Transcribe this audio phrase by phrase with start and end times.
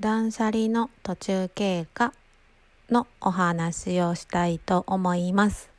[0.00, 2.14] 断捨離の途中経過
[2.88, 5.70] のお話をしたいと思います。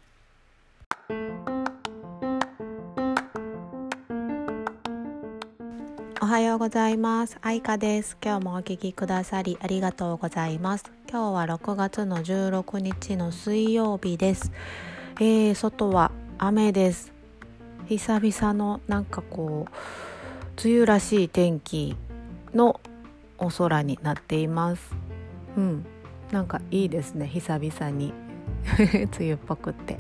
[6.21, 7.39] おはようございます。
[7.41, 8.15] 愛花です。
[8.23, 10.83] 今日もお聞きくださりありがとうございます。
[11.09, 14.51] 今日は6月の16日の水曜日です。
[15.19, 17.11] えー、外は雨です。
[17.87, 21.95] 久々のなんかこう梅雨らしい天気
[22.53, 22.79] の
[23.41, 24.95] お空になっています。
[25.57, 25.85] うん。
[26.31, 27.27] なんかいいですね。
[27.27, 28.13] 久々に。
[28.79, 29.97] 梅雨っぽくって。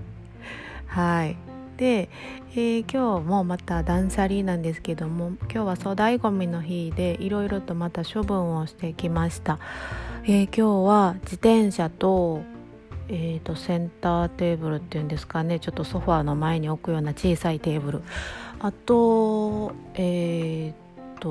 [0.85, 1.35] はい。
[1.77, 2.09] で、
[2.51, 9.57] えー、今日もまた断捨離なんですけども今日は粗大ごみの日でいろいろとまた処分をしてきました、
[10.25, 12.41] えー、今日は自転車と
[13.13, 15.59] えーと、センターテーブルっていうんですかね。
[15.59, 18.03] ちょっとソファーの前に置くような小さいテーブル。
[18.61, 21.29] あとえっ、ー、と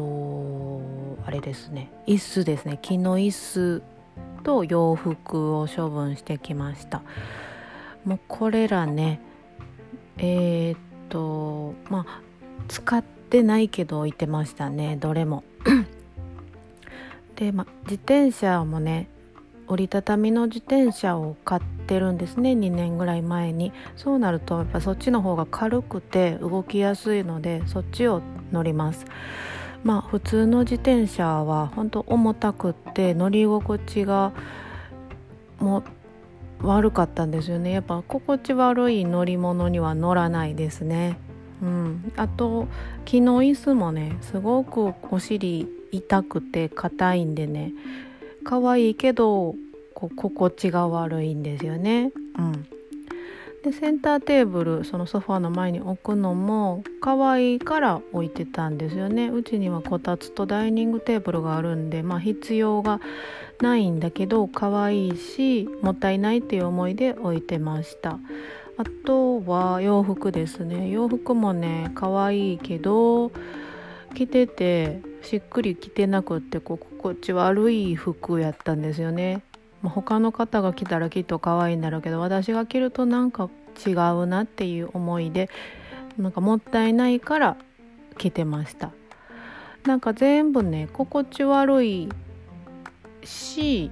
[1.31, 1.93] あれですね。
[2.09, 2.77] 椅子ですね。
[2.83, 3.83] 木の椅子
[4.43, 7.03] と洋服を処分してきました。
[8.05, 9.21] もうこれらね
[10.19, 10.77] えっ、
[11.09, 12.21] とまあ
[12.67, 14.97] 使ってないけど置いてましたね。
[14.97, 15.45] どれも。
[17.37, 19.09] で、ま、自転車もね
[19.69, 22.55] 折りたたみの自転車を買ってるんですね。
[22.55, 23.73] 2年ぐらい前に。
[23.95, 28.21] そうなるとやっぱそっちの方が軽くて動きやすいのでそっちを
[28.51, 29.07] 乗ります。
[29.83, 34.33] まあ普通の自転車は本当重たくって乗り心地が
[35.59, 35.83] も
[36.63, 37.73] 悪かったんですよね。
[37.73, 41.19] やっぱ心地悪い乗り物には乗らないですね。
[41.63, 42.69] うん、あと
[43.05, 47.73] 木の椅子もねすごくお尻痛くて硬いんでね
[48.45, 49.55] 可愛いけど
[49.93, 52.13] こう心地が悪いんですよね。
[52.39, 52.67] うん、
[53.63, 59.29] でセンターテーブルそのソファーの前に置くのも可愛いから置いてたんですよね。
[59.29, 63.01] うちにはこたつとダイニングテーブルがあるんでまあ必要が
[63.61, 68.19] ないんだけど可愛いしもったいないっていう思いで置いてました。
[68.79, 70.89] あとは洋服ですね。
[70.89, 73.31] 洋服もね可愛いけど
[74.15, 79.43] 着ててしっくり着てなくってこう心地悪い服やったんですよね、
[79.83, 83.49] まあ、他の方が着たらきっと可愛いんだろうけど私が着るとなんか
[83.87, 85.49] 違うなっていう思いで
[86.19, 87.57] なんかもったいないから
[88.19, 88.93] 着てました。
[89.85, 92.09] なんか全部ね心地悪い
[93.25, 93.91] し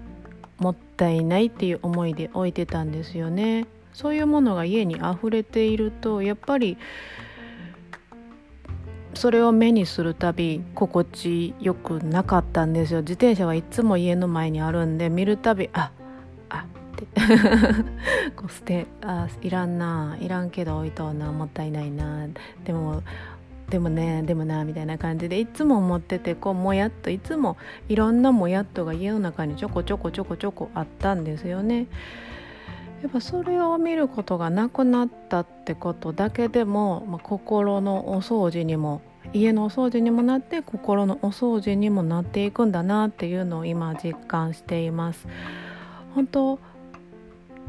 [0.58, 3.66] もったいないっていう思いで置いてたんですよね。
[3.94, 6.76] そういうものが家に溢れているとやっぱり
[9.14, 13.00] それを目にするたび心地よくなかったんですよ。
[13.00, 15.90] 自転車はいつも家の前にあるんで見るたびあ
[16.48, 17.06] あって。
[18.36, 22.26] こう捨てあいらんないらんけど置いとうなもったいないな。
[22.64, 23.02] でも
[23.70, 27.56] でもねでもなみたいな感じでいつも思っててこうもやっといつも
[27.88, 31.86] いろんなもやっとが家の中にちょこちょこちょこちょこあったんですよね。
[33.02, 45.28] やっぱそれを見ることがなくなったってことだけでも、まあ、心のお掃除にも家のお掃除にもなって心のお掃除にもなっていくんだなっていうのを今実感しています。
[46.14, 46.58] 本当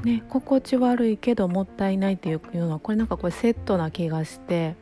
[0.03, 4.75] ね心地悪いけどもったいないっていうのはこれなんかこれセットな気がして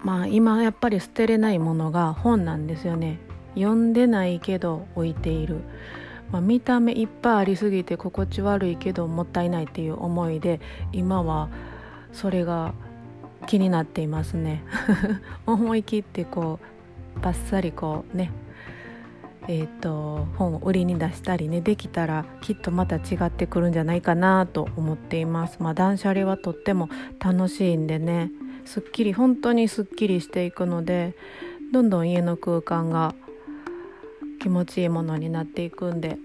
[0.00, 3.18] まあ今やっぱり捨てれないものが本なんですよね。
[3.54, 5.62] 読んでないけど置いている。
[6.32, 10.60] まあ、見た目いっぱいありすぎて心地悪いけどもったいないっていう思いで
[10.92, 11.48] 今は
[12.12, 12.74] それが
[13.46, 14.64] 気になっていますね。
[15.46, 16.58] 思い切ってこ
[17.16, 18.32] うバッサリこうね
[19.48, 25.58] えーと、本を売りに出したりねできたらきっとまた違ってくるんじゃないかなと思っています。
[25.60, 26.88] まあ断捨離はとっても
[27.20, 28.32] 楽しいんでね
[28.64, 31.14] すっきり本当にすっきりしていくので
[31.72, 33.14] どんどん家の空間が
[34.40, 36.18] 気持ちいいものになっていくんで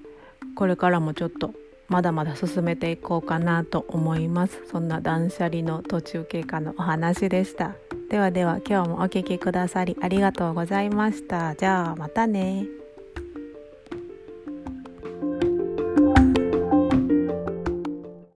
[0.55, 1.53] これからもちょっと
[1.88, 4.61] まだまだ進めていこうかなと思います。
[4.72, 7.75] そんな断捨離の途中経過のお話でした。
[8.09, 11.53] ではでは今日もお聴きくださりありがとうございました。
[11.55, 12.80] じゃあまたね。